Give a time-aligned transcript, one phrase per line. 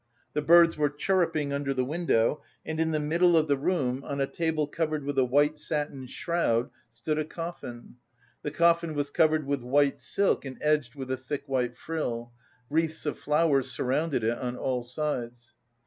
[0.33, 4.19] The birds were chirruping under the window, and in the middle of the room, on
[4.19, 7.97] a table covered with a white satin shroud, stood a coffin.
[8.41, 12.31] The coffin was covered with white silk and edged with a thick white frill;
[12.67, 15.53] wreaths of flowers surrounded it on all sides.